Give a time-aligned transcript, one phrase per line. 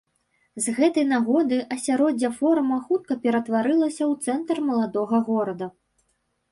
[0.67, 5.65] З гэтай нагоды асяроддзе форума хутка ператварылася ў цэнтр маладога горада.